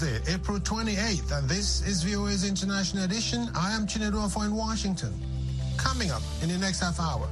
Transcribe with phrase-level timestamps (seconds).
[0.00, 3.48] Tuesday, April 28th, and this is VOA's International Edition.
[3.54, 5.12] I am Chinedu Afo in Washington.
[5.76, 7.28] Coming up in the next half hour,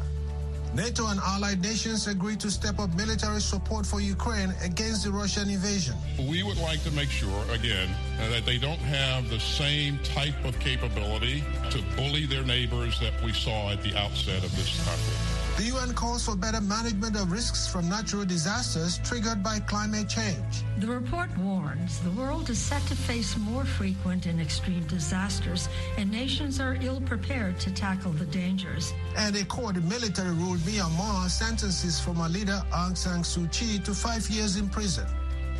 [0.74, 5.48] NATO and allied nations agreed to step up military support for Ukraine against the Russian
[5.48, 5.94] invasion.
[6.18, 10.58] We would like to make sure, again, that they don't have the same type of
[10.58, 15.27] capability to bully their neighbors that we saw at the outset of this conflict.
[15.58, 20.62] The UN calls for better management of risks from natural disasters triggered by climate change.
[20.78, 26.12] The report warns the world is set to face more frequent and extreme disasters, and
[26.12, 28.94] nations are ill prepared to tackle the dangers.
[29.16, 34.30] And a court military ruled Myanmar sentences former leader Aung San Suu Kyi to five
[34.30, 35.08] years in prison.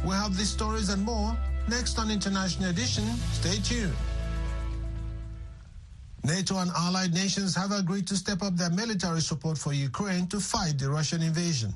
[0.04, 1.36] We'll have these stories and more
[1.68, 3.02] next on International Edition.
[3.32, 3.96] Stay tuned.
[6.24, 10.40] NATO and allied nations have agreed to step up their military support for Ukraine to
[10.40, 11.74] fight the Russian invasion.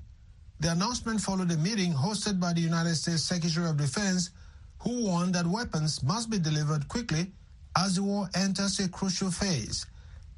[0.61, 4.31] The announcement followed a meeting hosted by the United States Secretary of Defense,
[4.81, 7.33] who warned that weapons must be delivered quickly
[7.77, 9.87] as the war enters a crucial phase.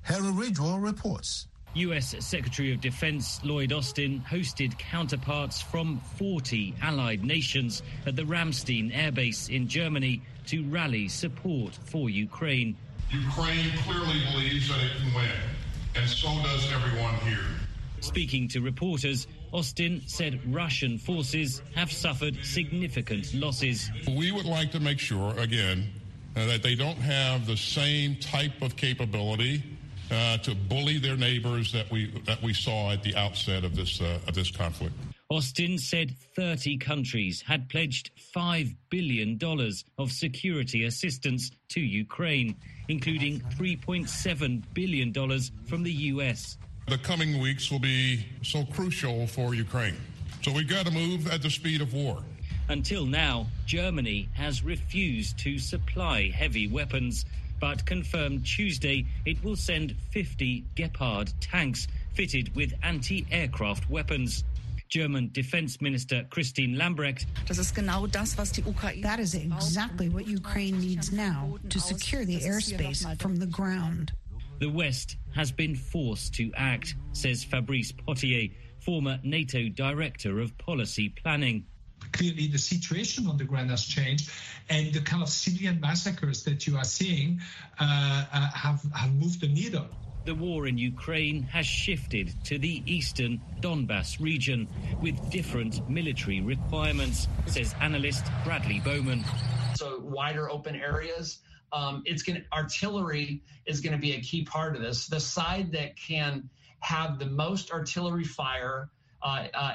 [0.02, 1.46] Henry Ridgwell reports.
[1.74, 8.94] US Secretary of Defense Lloyd Austin hosted counterparts from 40 allied nations at the Ramstein
[8.94, 12.76] Air Base in Germany to rally support for Ukraine.
[13.12, 15.30] Ukraine clearly believes that it can win,
[15.96, 17.44] and so does everyone here.
[18.00, 23.90] Speaking to reporters, Austin said Russian forces have suffered significant losses.
[24.06, 25.90] We would like to make sure, again,
[26.36, 29.62] uh, that they don't have the same type of capability
[30.10, 34.00] uh, to bully their neighbors that we that we saw at the outset of this
[34.00, 34.94] uh, of this conflict.
[35.30, 39.38] Austin said 30 countries had pledged $5 billion
[39.96, 42.54] of security assistance to Ukraine,
[42.88, 45.12] including $3.7 billion
[45.66, 46.58] from the US.
[46.88, 49.96] The coming weeks will be so crucial for Ukraine.
[50.42, 52.22] So we've got to move at the speed of war.
[52.68, 57.24] Until now, Germany has refused to supply heavy weapons,
[57.60, 64.44] but confirmed Tuesday it will send 50 Gepard tanks fitted with anti aircraft weapons.
[64.94, 67.26] German Defense Minister Christine Lambrecht.
[69.02, 74.12] That is exactly what Ukraine needs now to secure the airspace from the ground.
[74.60, 81.08] The West has been forced to act, says Fabrice Pottier, former NATO Director of Policy
[81.08, 81.66] Planning.
[82.12, 84.30] Clearly, the situation on the ground has changed,
[84.70, 87.40] and the kind of civilian massacres that you are seeing
[87.80, 89.88] uh, uh, have, have moved the needle
[90.24, 94.68] the war in Ukraine has shifted to the eastern Donbass region
[95.02, 99.24] with different military requirements, says analyst Bradley Bowman.
[99.74, 101.40] So wider open areas.
[101.72, 105.08] Um, it's going artillery is going to be a key part of this.
[105.08, 106.48] The side that can
[106.80, 108.90] have the most artillery fire
[109.22, 109.72] uh, uh,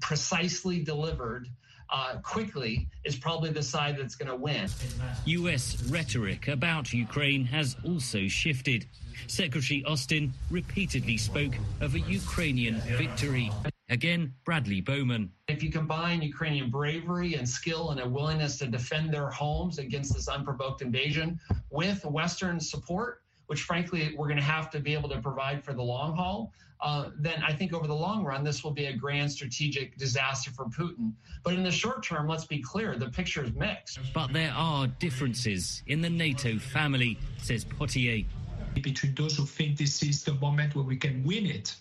[0.00, 1.48] precisely delivered
[1.90, 4.68] uh, quickly is probably the side that's going to win.
[5.26, 5.82] U.S.
[5.90, 8.86] rhetoric about Ukraine has also shifted.
[9.26, 13.50] Secretary Austin repeatedly spoke of a Ukrainian victory.
[13.90, 15.30] Again, Bradley Bowman.
[15.48, 20.14] If you combine Ukrainian bravery and skill and a willingness to defend their homes against
[20.14, 21.38] this unprovoked invasion
[21.70, 25.74] with Western support, which frankly we're going to have to be able to provide for
[25.74, 26.52] the long haul,
[26.84, 30.50] uh, then I think over the long run, this will be a grand strategic disaster
[30.50, 31.12] for Putin.
[31.42, 33.98] But in the short term, let's be clear, the picture is mixed.
[34.12, 38.26] But there are differences in the NATO family, says Pottier.
[38.74, 41.74] Between those who think this is the moment where we can win it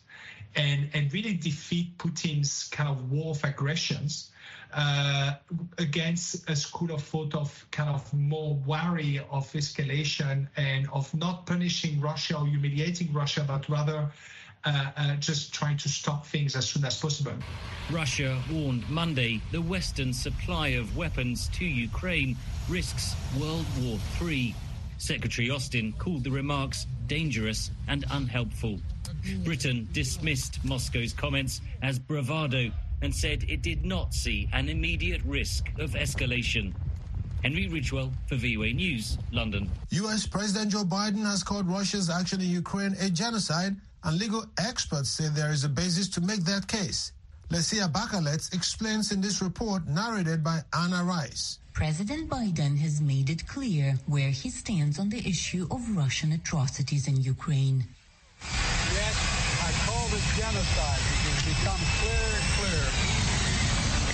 [0.56, 4.32] and, and really defeat Putin's kind of war of aggressions
[4.74, 5.34] uh,
[5.80, 11.46] against a school of thought of kind of more wary of escalation and of not
[11.46, 14.10] punishing Russia or humiliating Russia, but rather
[14.66, 17.34] uh, uh, just trying to stop things as soon as possible.
[17.92, 22.36] Russia warned Monday the Western supply of weapons to Ukraine
[22.70, 24.56] risks World War III.
[24.98, 28.80] Secretary Austin called the remarks dangerous and unhelpful.
[29.44, 32.72] Britain dismissed Moscow's comments as bravado
[33.02, 36.74] and said it did not see an immediate risk of escalation.
[37.44, 39.70] Henry Ridgwell for VOA News, London.
[39.90, 45.10] US President Joe Biden has called Russia's action in Ukraine a genocide, and legal experts
[45.10, 47.12] say there is a basis to make that case.
[47.50, 51.60] Lesia Bakalets explains in this report narrated by Anna Rice.
[51.74, 57.08] President Biden has made it clear where he stands on the issue of Russian atrocities
[57.08, 57.86] in Ukraine.
[58.42, 59.16] Yes,
[59.68, 62.92] I call this genocide because it becomes clearer and clearer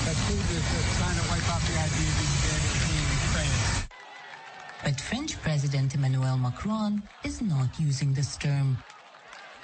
[0.05, 3.57] that Putin is just trying to wipe out the idea of humanity in Ukraine.
[4.83, 8.77] But French President Emmanuel Macron is not using this term.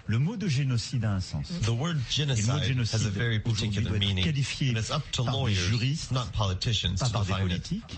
[0.07, 1.47] Le mot de génocide a un sens.
[1.61, 4.23] The word genocide, genocide has a very particular meaning.
[4.23, 7.51] Qualifié and it's up to par lawyers, juristes, not politicians, pas to par des define
[7.51, 7.63] it.
[7.63, 7.97] politiques.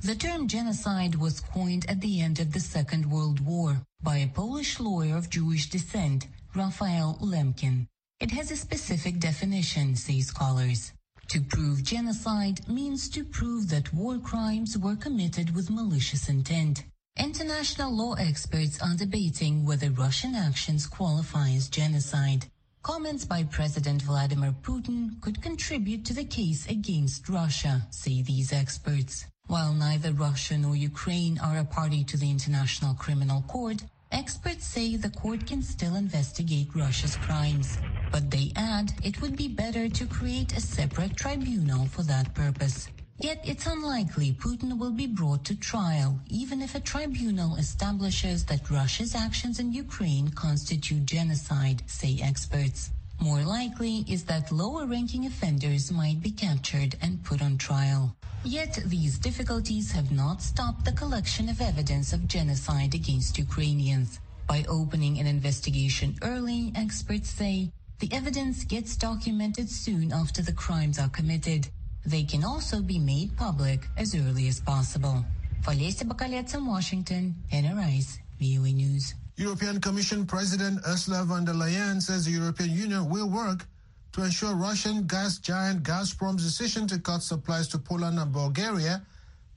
[0.00, 4.28] The term genocide was coined at the end of the Second World War by a
[4.28, 7.86] Polish lawyer of Jewish descent, Raphael Lemkin.
[8.20, 10.92] It has a specific definition, say scholars.
[11.28, 16.84] To prove genocide means to prove that war crimes were committed with malicious intent.
[17.18, 22.46] International law experts are debating whether Russian actions qualify as genocide.
[22.82, 29.26] Comments by President Vladimir Putin could contribute to the case against Russia, say these experts.
[29.48, 33.82] While neither Russia nor Ukraine are a party to the International Criminal Court,
[34.12, 37.78] experts say the court can still investigate Russia's crimes.
[38.12, 42.88] But they add it would be better to create a separate tribunal for that purpose.
[43.20, 48.70] Yet it's unlikely Putin will be brought to trial, even if a tribunal establishes that
[48.70, 52.90] Russia's actions in Ukraine constitute genocide, say experts.
[53.20, 58.14] More likely is that lower ranking offenders might be captured and put on trial.
[58.44, 64.20] Yet these difficulties have not stopped the collection of evidence of genocide against Ukrainians.
[64.46, 71.00] By opening an investigation early, experts say, the evidence gets documented soon after the crimes
[71.00, 71.68] are committed.
[72.08, 75.22] They can also be made public as early as possible.
[75.60, 79.14] Valesya Bakalets Washington, Anna Rice VOA News.
[79.36, 83.66] European Commission President Ursula von der Leyen says the European Union will work
[84.12, 89.02] to ensure Russian gas giant Gazprom's decision to cut supplies to Poland and Bulgaria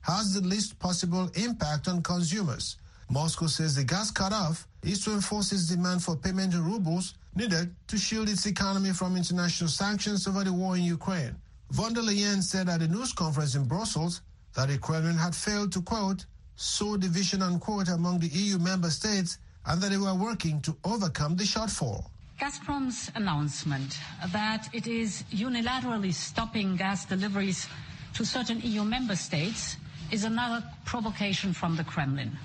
[0.02, 2.76] has the least possible impact on consumers.
[3.08, 7.74] Moscow says the gas cutoff is to enforce its demand for payment in rubles needed
[7.86, 11.34] to shield its economy from international sanctions over the war in Ukraine.
[11.72, 14.20] Von der Leyen said at a news conference in Brussels
[14.54, 19.38] that the Kremlin had failed to, quote, sow division, unquote, among the EU member states
[19.64, 22.10] and that they were working to overcome the shortfall.
[22.38, 23.98] Gazprom's announcement
[24.34, 27.66] that it is unilaterally stopping gas deliveries
[28.12, 29.78] to certain EU member states
[30.10, 32.36] is another provocation from the Kremlin.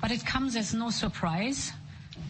[0.00, 1.72] But it comes as no surprise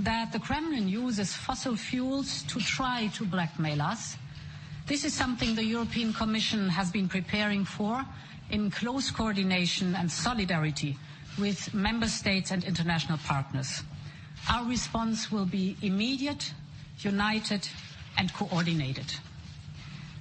[0.00, 4.16] that the Kremlin uses fossil fuels to try to blackmail us.
[4.88, 8.06] This is something the European Commission has been preparing for
[8.50, 10.96] in close coordination and solidarity
[11.38, 13.82] with member states and international partners.
[14.50, 16.54] Our response will be immediate,
[17.00, 17.68] united
[18.16, 19.12] and coordinated.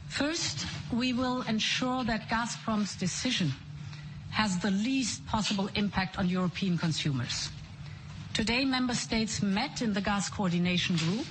[0.09, 3.53] First, we will ensure that Gazprom's decision
[4.31, 7.49] has the least possible impact on European consumers.
[8.33, 11.25] Today, member states met in the gas coordination group.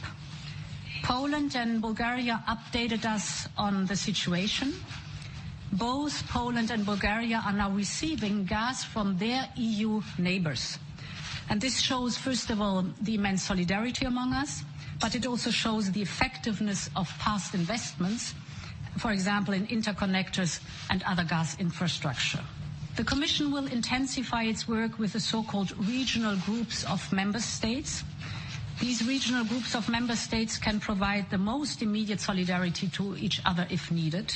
[1.06, 4.74] Poland and Bulgaria updated us on the situation.
[5.70, 10.78] Both Poland and Bulgaria are now receiving gas from their EU neighbors.
[11.48, 14.64] And this shows, first of all, the immense solidarity among us,
[14.98, 18.34] but it also shows the effectiveness of past investments,
[18.98, 20.58] for example, in interconnectors
[20.90, 22.42] and other gas infrastructure.
[22.96, 28.02] The Commission will intensify its work with the so-called regional groups of member states.
[28.80, 33.66] These regional groups of member states can provide the most immediate solidarity to each other
[33.70, 34.34] if needed.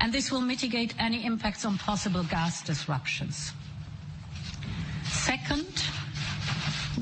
[0.00, 3.52] And this will mitigate any impacts on possible gas disruptions.
[5.04, 5.66] Second,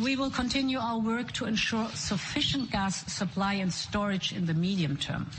[0.02, 4.96] we will continue our work to ensure sufficient gas supply and storage in the medium
[4.96, 5.30] term.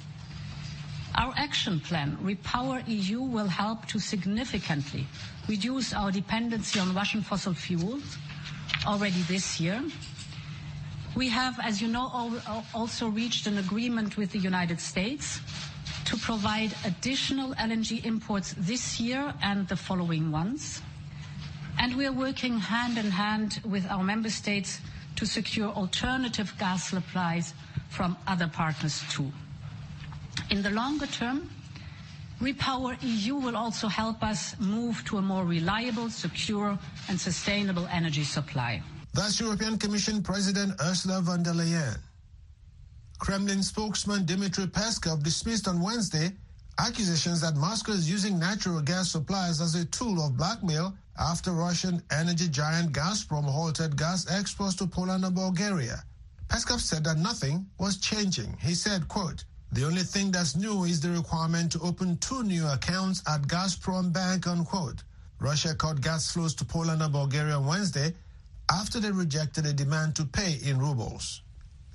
[1.16, 5.08] Our action plan, Repower EU, will help to significantly
[5.48, 8.18] reduce our dependency on Russian fossil fuels
[8.86, 9.82] already this year.
[11.18, 12.12] We have, as you know,
[12.76, 15.42] also reached an agreement with the United States
[16.06, 20.80] to provide additional LNG imports this year and the following ones.
[21.80, 24.80] And we are working hand in hand with our member states
[25.16, 27.56] to secure alternative gas supplies
[27.90, 29.32] from other partners too.
[30.52, 31.50] In the longer term,
[32.40, 36.78] Repower EU will also help us move to a more reliable, secure
[37.10, 38.84] and sustainable energy supply.
[39.18, 41.98] That's European Commission President Ursula von der Leyen.
[43.18, 46.30] Kremlin spokesman Dmitry Peskov dismissed on Wednesday
[46.78, 52.00] accusations that Moscow is using natural gas supplies as a tool of blackmail after Russian
[52.12, 56.04] energy giant Gazprom halted gas exports to Poland and Bulgaria.
[56.48, 58.56] Peskov said that nothing was changing.
[58.62, 62.68] He said, quote, the only thing that's new is the requirement to open two new
[62.68, 65.02] accounts at Gazprom Bank, unquote.
[65.40, 68.14] Russia cut gas flows to Poland and Bulgaria on Wednesday
[68.72, 71.42] after they rejected a demand to pay in rubles.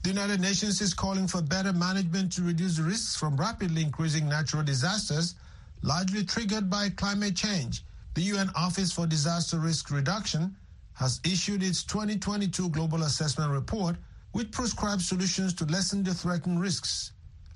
[0.02, 4.62] The United Nations is calling for better management to reduce risks from rapidly increasing natural
[4.64, 5.36] disasters,
[5.82, 7.84] largely triggered by climate change.
[8.14, 10.56] The UN Office for Disaster Risk Reduction
[10.94, 13.96] has issued its 2022 Global Assessment Report,
[14.32, 17.12] which prescribes solutions to lessen the threatened risks.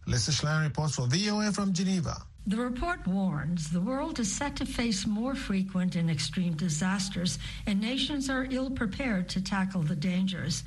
[0.07, 2.23] Lisa Schlein reports for VOA from Geneva.
[2.49, 7.81] The report warns the world is set to face more frequent and extreme disasters, and
[7.81, 10.63] nations are ill prepared to tackle the dangers.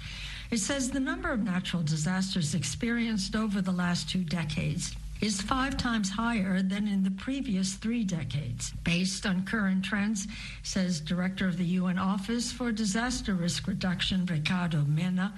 [0.52, 5.76] It says the number of natural disasters experienced over the last two decades is five
[5.78, 8.72] times higher than in the previous three decades.
[8.84, 10.28] Based on current trends,
[10.64, 15.34] says Director of the UN Office for Disaster Risk Reduction, Ricardo Mena,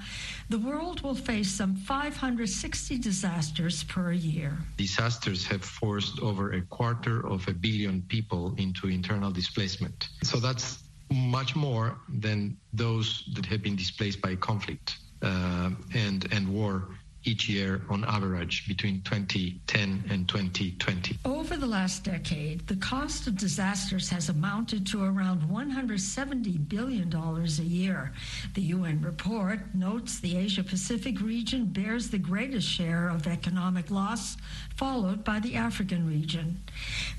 [0.49, 4.57] the world will face some 560 disasters per year.
[4.77, 10.09] Disasters have forced over a quarter of a billion people into internal displacement.
[10.23, 16.47] So that's much more than those that have been displaced by conflict uh, and, and
[16.47, 16.87] war
[17.23, 21.17] each year on average between 2010 and 2020.
[21.25, 27.63] Over the last decade, the cost of disasters has amounted to around $170 billion a
[27.63, 28.11] year.
[28.53, 34.37] The UN report notes the Asia Pacific region bears the greatest share of economic loss,
[34.81, 36.59] followed by the African region.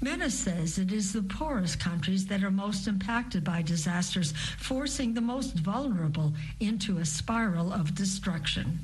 [0.01, 5.21] Mena says it is the poorest countries that are most impacted by disasters, forcing the
[5.21, 8.81] most vulnerable into a spiral of destruction.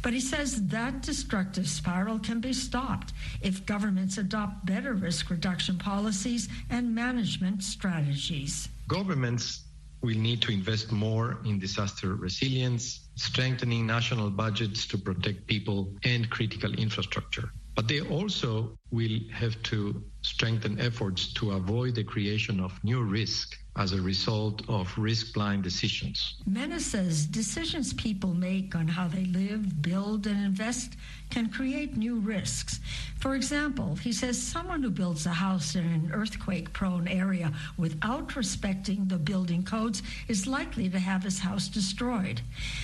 [0.00, 3.12] But he says that destructive spiral can be stopped
[3.42, 8.70] if governments adopt better risk reduction policies and management strategies.
[8.88, 9.60] Governments
[10.00, 16.30] will need to invest more in disaster resilience, strengthening national budgets to protect people and
[16.30, 17.52] critical infrastructure.
[17.74, 23.56] But they also will have to strengthen efforts to avoid the creation of new risk
[23.76, 26.34] as a result of risk blind decisions.
[26.46, 30.94] Mena says decisions people make on how they live, build, and invest
[31.30, 32.80] can create new risks.
[33.18, 38.36] For example, he says someone who builds a house in an earthquake prone area without
[38.36, 42.42] respecting the building codes is likely to have his house destroyed.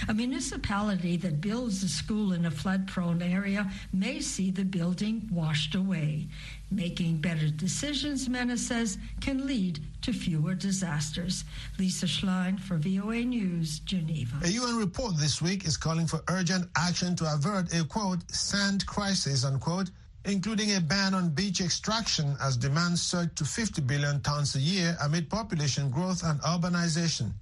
[0.09, 5.29] A municipality that builds a school in a flood prone area may see the building
[5.31, 6.29] washed away.
[6.71, 11.45] Making better decisions, Mena says, can lead to fewer disasters.
[11.79, 14.37] Lisa Schlein for VOA News, Geneva.
[14.45, 18.85] A UN report this week is calling for urgent action to avert a quote sand
[18.87, 19.91] crisis unquote,
[20.27, 24.97] including a ban on beach extraction as demand surged to 50 billion tons a year
[25.03, 27.33] amid population growth and urbanization.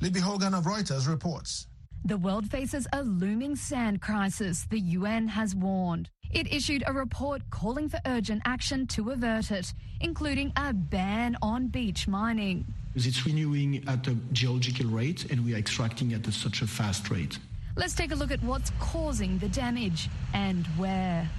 [0.00, 1.68] Libby Hogan of Reuters reports.
[2.04, 6.10] The world faces a looming sand crisis, the UN has warned.
[6.32, 11.68] It issued a report calling for urgent action to avert it, including a ban on
[11.68, 12.64] beach mining.
[12.96, 17.08] It's renewing at a geological rate and we are extracting at a, such a fast
[17.08, 17.38] rate.
[17.76, 21.30] Let's take a look at what's causing the damage and where.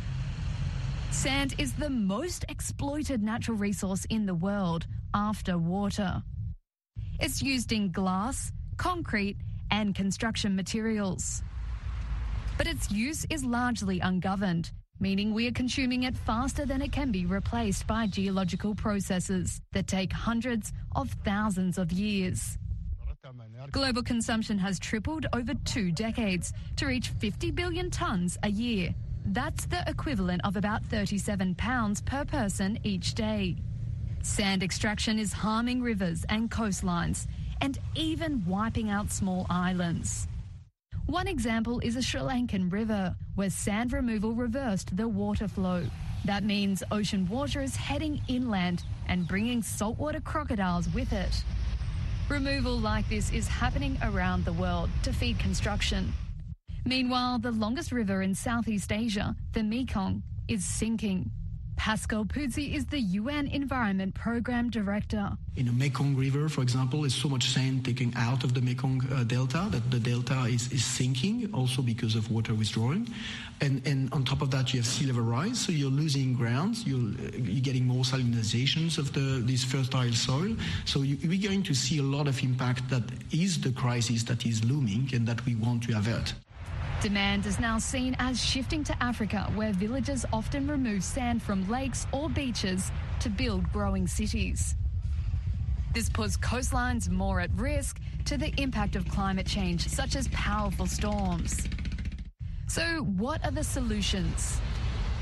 [1.11, 6.23] Sand is the most exploited natural resource in the world after water.
[7.19, 9.37] It's used in glass, concrete,
[9.73, 11.41] and construction materials.
[12.59, 17.11] But its use is largely ungoverned, meaning we are consuming it faster than it can
[17.11, 22.59] be replaced by geological processes that take hundreds of thousands of years.
[23.71, 28.93] Global consumption has tripled over two decades to reach 50 billion tonnes a year.
[29.25, 33.55] That's the equivalent of about 37 pounds per person each day.
[34.21, 37.25] Sand extraction is harming rivers and coastlines
[37.63, 40.27] and even wiping out small islands.
[41.05, 45.85] One example is a Sri Lankan river where sand removal reversed the water flow.
[46.25, 51.41] That means ocean water is heading inland and bringing saltwater crocodiles with it.
[52.27, 56.11] Removal like this is happening around the world to feed construction.
[56.83, 61.31] Meanwhile, the longest river in Southeast Asia, the Mekong, is sinking.
[61.75, 65.37] Pascal Peduzzi is the UN Environment Program Director.
[65.55, 69.01] In the Mekong River, for example, there's so much sand taken out of the Mekong
[69.11, 73.07] uh, Delta that the delta is, is sinking, also because of water withdrawing.
[73.61, 76.85] And, and on top of that, you have sea level rise, so you're losing ground,
[76.87, 80.55] you're, you're getting more salinizations of the, this fertile soil.
[80.85, 84.45] So you, we're going to see a lot of impact that is the crisis that
[84.45, 86.33] is looming and that we want to avert.
[87.03, 92.07] Demand is now seen as shifting to Africa, where villagers often remove sand from lakes
[92.13, 94.77] or beaches to build growing cities.
[95.93, 100.85] This puts coastlines more at risk to the impact of climate change, such as powerful
[100.85, 101.67] storms.
[102.67, 104.61] So, what are the solutions?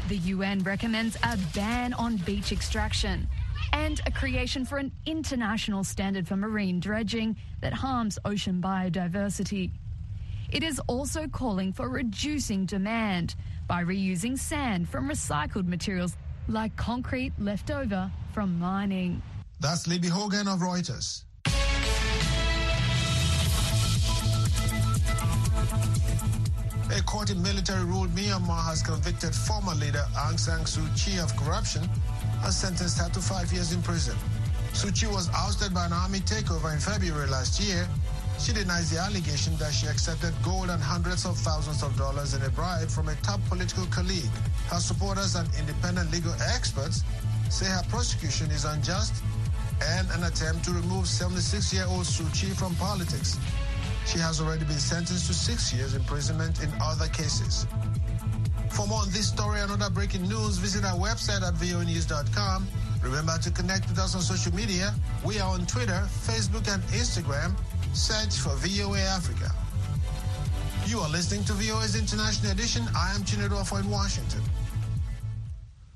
[0.08, 3.28] The UN recommends a ban on beach extraction
[3.74, 9.72] and a creation for an international standard for marine dredging that harms ocean biodiversity.
[10.52, 13.36] It is also calling for reducing demand
[13.68, 16.18] by reusing sand from recycled materials
[16.50, 19.22] like concrete left over from mining.
[19.62, 21.24] That's Libby Hogan of Reuters.
[26.94, 31.34] A court in military ruled Myanmar has convicted former leader Aung San Suu Kyi of
[31.38, 31.88] corruption
[32.44, 34.18] and sentenced her to five years in prison.
[34.74, 37.88] Suu Kyi was ousted by an army takeover in February last year.
[38.42, 42.42] She denies the allegation that she accepted gold and hundreds of thousands of dollars in
[42.42, 44.34] a bribe from a top political colleague.
[44.68, 47.04] Her supporters and independent legal experts
[47.52, 49.14] say her prosecution is unjust
[49.96, 53.38] and an attempt to remove 76-year-old Suu Kyi from politics.
[54.08, 57.68] She has already been sentenced to six years imprisonment in other cases.
[58.72, 62.68] For more on this story and other breaking news, visit our website at voanews.com.
[63.04, 64.96] Remember to connect with us on social media.
[65.24, 67.56] We are on Twitter, Facebook, and Instagram.
[67.94, 69.52] Search for VOA Africa.
[70.86, 72.84] You are listening to VOA's International Edition.
[72.96, 74.42] I am Chinedu in Washington.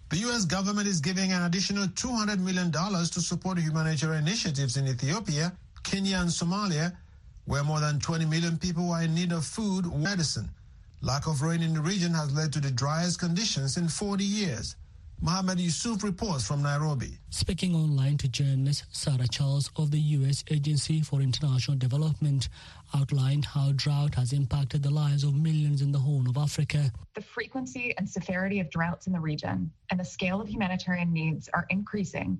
[0.10, 0.44] The U.S.
[0.44, 6.30] government is giving an additional $200 million to support humanitarian initiatives in Ethiopia, Kenya, and
[6.30, 6.96] Somalia,
[7.46, 10.50] where more than 20 million people are in need of food medicine.
[11.02, 14.76] Lack of rain in the region has led to the driest conditions in 40 years.
[15.22, 17.18] Mohammed Yusuf reports from Nairobi.
[17.30, 20.44] Speaking online to journalist Sarah Charles of the U.S.
[20.52, 22.48] Agency for International Development
[22.94, 26.92] outlined how drought has impacted the lives of millions in the Horn of Africa.
[27.16, 31.50] The frequency and severity of droughts in the region and the scale of humanitarian needs
[31.54, 32.38] are increasing,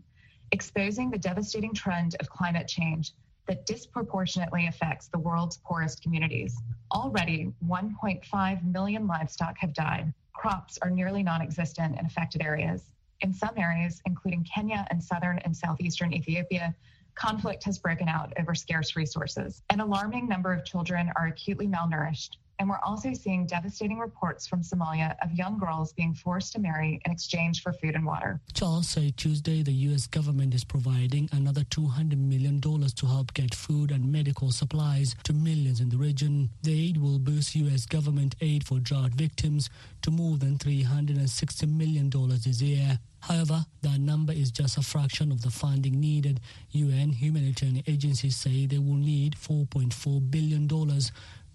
[0.52, 3.14] exposing the devastating trend of climate change
[3.48, 6.62] that disproportionately affects the world's poorest communities.
[6.92, 10.14] Already, 1.5 million livestock have died.
[10.36, 12.92] Crops are nearly non existent in affected areas.
[13.22, 16.76] In some areas, including Kenya and southern and southeastern Ethiopia,
[17.16, 19.64] conflict has broken out over scarce resources.
[19.70, 24.62] An alarming number of children are acutely malnourished, and we're also seeing devastating reports from
[24.62, 28.40] Somalia of young girls being forced to marry in exchange for food and water.
[28.54, 30.08] Charles said Tuesday the U.S.
[30.08, 35.80] government is providing another $200 million to help get food and medical supplies to millions
[35.80, 36.50] in the region.
[36.64, 37.86] The aid will boost U.S.
[37.86, 39.70] government aid for drought victims
[40.02, 43.00] to more than $360 million this year.
[43.22, 46.40] However, that number is just a fraction of the funding needed.
[46.72, 50.68] UN humanitarian agencies say they will need $4.4 billion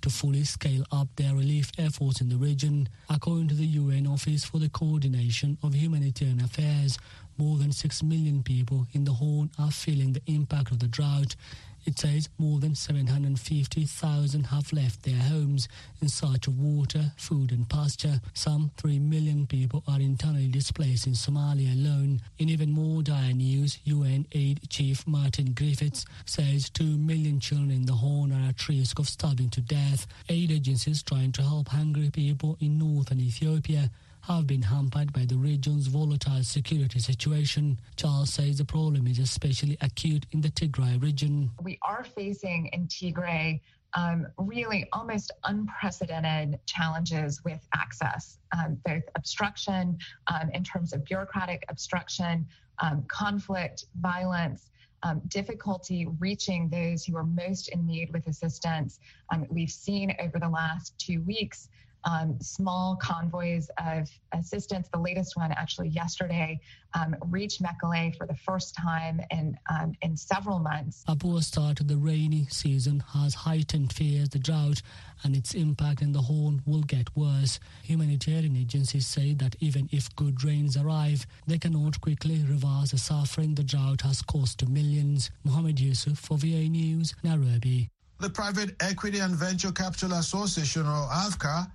[0.03, 2.89] to fully scale up their relief efforts in the region.
[3.09, 6.99] According to the UN Office for the Coordination of Humanitarian Affairs,
[7.39, 11.37] more than 6 million people in the Horn are feeling the impact of the drought.
[11.85, 15.69] It says more than 750,000 have left their homes
[16.01, 18.21] in search of water, food, and pasture.
[18.35, 22.21] Some 3 million people are internally displaced in Somalia alone.
[22.39, 27.87] In even more dire news, UN Aid Chief Martin Griffiths says 2 million children in
[27.87, 30.07] the Horn are at risk of starving to death.
[30.29, 33.91] Aid agencies trying to help hungry people in northern Ethiopia
[34.37, 37.81] have been hampered by the region's volatile security situation.
[37.97, 41.51] Charles says the problem is especially acute in the Tigray region.
[41.61, 43.61] We are facing in Tigray
[43.95, 51.65] um, really almost unprecedented challenges with access, um, both obstruction um, in terms of bureaucratic
[51.69, 52.47] obstruction,
[52.79, 54.71] um, conflict, violence.
[55.03, 59.01] Um, difficulty reaching those who are most in need with assistance.
[59.33, 61.71] Um, we've seen over the last two weeks
[62.05, 64.89] um, small convoys of assistance.
[64.93, 66.61] The latest one, actually yesterday,
[66.95, 71.05] um, reached Mekelle for the first time in um, in several months.
[71.09, 74.83] A poor start to the rainy season has heightened fears the drought
[75.23, 77.61] and its impact in the Horn will get worse.
[77.83, 83.55] Humanitarian agencies say that even if good rains arrive, they cannot quickly reverse the suffering
[83.55, 85.31] the drought has caused to millions.
[85.45, 87.89] Mohammed Yusuf for VOA News, Nairobi.
[88.19, 91.71] The Private Equity and Venture Capital Association, or AVCA,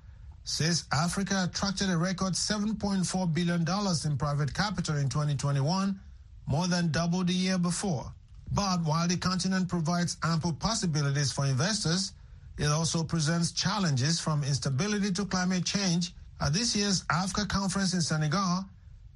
[0.45, 3.65] says Africa attracted a record $7.4 billion
[4.05, 5.99] in private capital in 2021,
[6.45, 8.13] more than double the year before.
[8.53, 12.13] But while the continent provides ample possibilities for investors,
[12.60, 16.13] it also presents challenges from instability to climate change.
[16.39, 18.65] At this year's Africa conference in Senegal,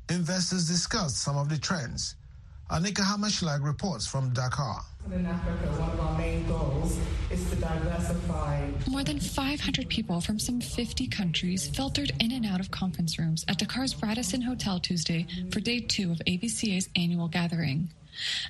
[0.10, 2.15] investors discussed some of the trends.
[2.70, 4.84] Annika Hammerschlag reports from Dakar.
[5.12, 7.00] In Africa, one of our main goals
[7.32, 8.70] is to diversify.
[8.88, 13.44] More than 500 people from some 50 countries filtered in and out of conference rooms
[13.48, 17.90] at Dakar's Radisson Hotel Tuesday for day two of AVCA's annual gathering.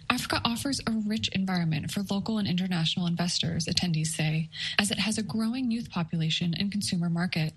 [0.09, 5.17] Africa offers a rich environment for local and international investors, attendees say, as it has
[5.17, 7.53] a growing youth population and consumer market.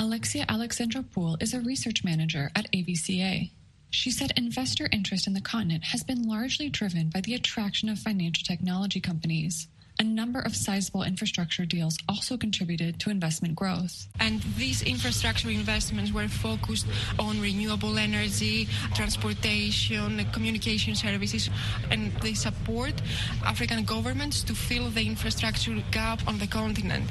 [0.00, 3.52] Alexia Alexandra Poole is a research manager at AVCA.
[3.90, 7.98] She said investor interest in the continent has been largely driven by the attraction of
[7.98, 9.68] financial technology companies.
[9.98, 14.06] A number of sizable infrastructure deals also contributed to investment growth.
[14.20, 16.86] And these infrastructure investments were focused
[17.18, 21.50] on renewable energy, transportation, communication services,
[21.90, 22.94] and they support
[23.44, 27.10] African governments to fill the infrastructure gap on the continent.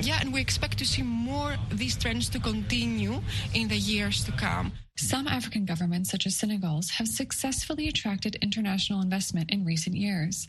[0.00, 3.20] Yeah, and we expect to see more these trends to continue
[3.54, 4.72] in the years to come.
[4.96, 10.48] Some African governments, such as Senegal's, have successfully attracted international investment in recent years.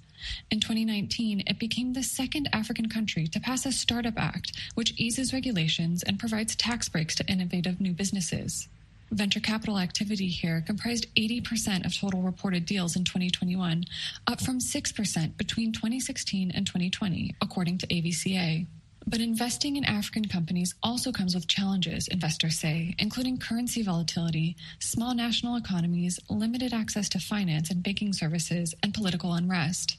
[0.52, 5.34] In 2019, it became the second African country to pass a Startup Act, which eases
[5.34, 8.68] regulations and provides tax breaks to innovative new businesses.
[9.12, 13.86] Venture capital activity here comprised 80% of total reported deals in 2021,
[14.28, 18.66] up from 6% between 2016 and 2020, according to AVCA.
[19.08, 25.14] But investing in African companies also comes with challenges, investors say, including currency volatility, small
[25.14, 29.98] national economies, limited access to finance and banking services, and political unrest.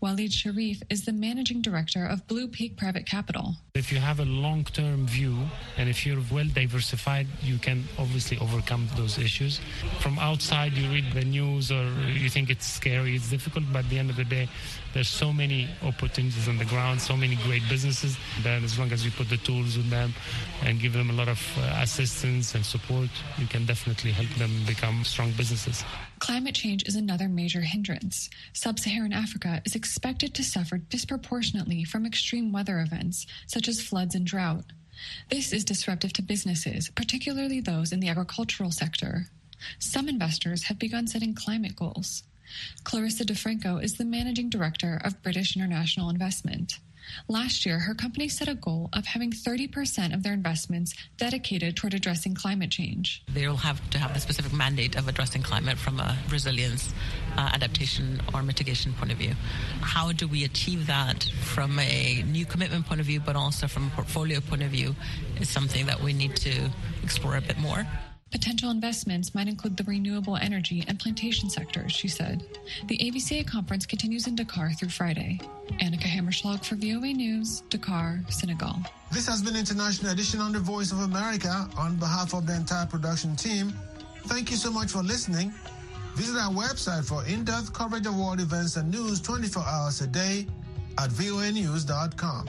[0.00, 3.56] Walid Sharif is the managing director of Blue Peak Private Capital.
[3.74, 5.36] If you have a long term view
[5.76, 9.60] and if you're well diversified, you can obviously overcome those issues.
[10.00, 13.90] From outside, you read the news or you think it's scary, it's difficult, but at
[13.90, 14.48] the end of the day,
[14.92, 19.04] there's so many opportunities on the ground, so many great businesses that as long as
[19.04, 20.12] you put the tools with them
[20.62, 23.08] and give them a lot of uh, assistance and support,
[23.38, 25.84] you can definitely help them become strong businesses.
[26.22, 28.30] Climate change is another major hindrance.
[28.52, 34.14] Sub Saharan Africa is expected to suffer disproportionately from extreme weather events, such as floods
[34.14, 34.66] and drought.
[35.30, 39.26] This is disruptive to businesses, particularly those in the agricultural sector.
[39.80, 42.22] Some investors have begun setting climate goals.
[42.84, 46.78] Clarissa DeFranco is the managing director of British International Investment.
[47.28, 51.94] Last year, her company set a goal of having 30% of their investments dedicated toward
[51.94, 53.22] addressing climate change.
[53.32, 56.92] They'll have to have the specific mandate of addressing climate from a resilience,
[57.36, 59.34] uh, adaptation, or mitigation point of view.
[59.80, 63.88] How do we achieve that from a new commitment point of view, but also from
[63.88, 64.94] a portfolio point of view,
[65.40, 66.70] is something that we need to
[67.02, 67.86] explore a bit more.
[68.32, 72.42] Potential investments might include the renewable energy and plantation sectors, she said.
[72.88, 75.38] The AVCA conference continues in Dakar through Friday.
[75.82, 78.78] Annika Hammerschlag for VOA News, Dakar, Senegal.
[79.12, 81.68] This has been International Edition on the Voice of America.
[81.76, 83.74] On behalf of the entire production team,
[84.24, 85.52] thank you so much for listening.
[86.14, 90.46] Visit our website for in-depth coverage of world events and news 24 hours a day
[90.96, 92.48] at voanews.com.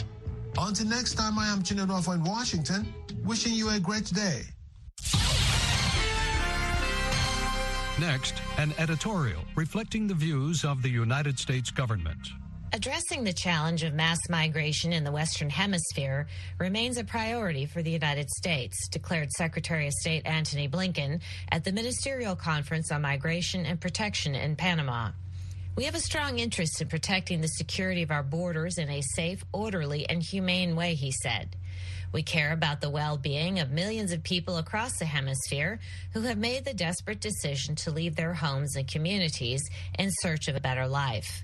[0.58, 2.94] Until next time, I am Chinedorf in Washington,
[3.26, 4.44] wishing you a great day.
[8.04, 12.20] Next, an editorial reflecting the views of the United States government.
[12.74, 16.28] Addressing the challenge of mass migration in the Western Hemisphere
[16.60, 21.72] remains a priority for the United States, declared Secretary of State Antony Blinken at the
[21.72, 25.12] Ministerial Conference on Migration and Protection in Panama.
[25.78, 29.46] We have a strong interest in protecting the security of our borders in a safe,
[29.54, 31.56] orderly, and humane way, he said.
[32.14, 35.80] We care about the well being of millions of people across the hemisphere
[36.14, 39.62] who have made the desperate decision to leave their homes and communities
[39.98, 41.44] in search of a better life.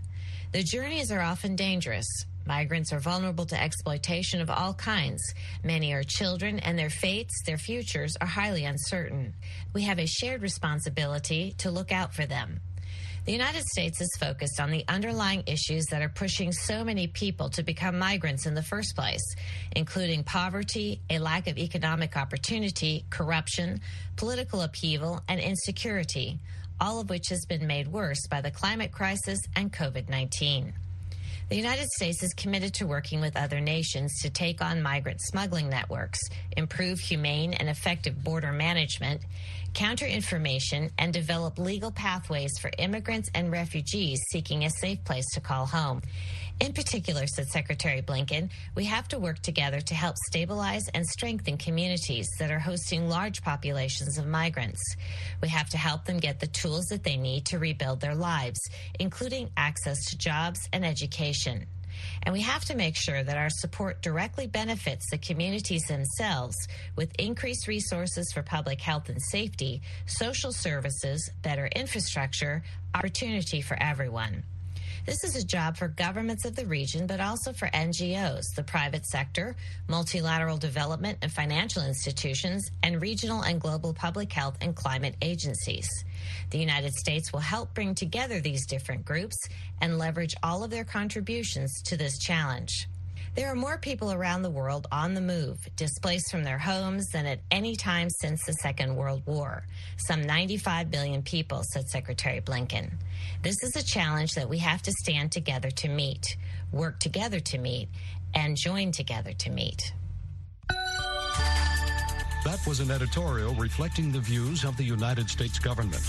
[0.52, 2.08] The journeys are often dangerous.
[2.46, 5.22] Migrants are vulnerable to exploitation of all kinds.
[5.64, 9.34] Many are children, and their fates, their futures, are highly uncertain.
[9.74, 12.62] We have a shared responsibility to look out for them.
[13.26, 17.50] The United States is focused on the underlying issues that are pushing so many people
[17.50, 19.36] to become migrants in the first place,
[19.76, 23.82] including poverty, a lack of economic opportunity, corruption,
[24.16, 26.40] political upheaval, and insecurity,
[26.80, 30.74] all of which has been made worse by the climate crisis and COVID 19.
[31.50, 35.68] The United States is committed to working with other nations to take on migrant smuggling
[35.68, 36.20] networks,
[36.56, 39.22] improve humane and effective border management,
[39.74, 45.40] counter information, and develop legal pathways for immigrants and refugees seeking a safe place to
[45.40, 46.02] call home.
[46.60, 51.58] In particular, said Secretary Blinken, we have to work together to help stabilize and strengthen
[51.58, 54.82] communities that are hosting large populations of migrants.
[55.42, 58.60] We have to help them get the tools that they need to rebuild their lives,
[59.00, 61.66] including access to jobs and education.
[62.24, 66.56] And we have to make sure that our support directly benefits the communities themselves
[66.96, 74.44] with increased resources for public health and safety, social services, better infrastructure, opportunity for everyone.
[75.10, 79.08] This is a job for governments of the region, but also for NGOs, the private
[79.08, 79.56] sector,
[79.88, 85.90] multilateral development and financial institutions, and regional and global public health and climate agencies.
[86.52, 89.36] The United States will help bring together these different groups
[89.82, 92.88] and leverage all of their contributions to this challenge.
[93.36, 97.26] There are more people around the world on the move, displaced from their homes, than
[97.26, 99.66] at any time since the Second World War.
[99.98, 102.92] Some 95 billion people, said Secretary Blinken.
[103.42, 106.38] This is a challenge that we have to stand together to meet.
[106.72, 107.90] work together to meet,
[108.36, 109.92] and join together to meet.
[112.46, 116.02] That was an editorial reflecting the views of the United States government.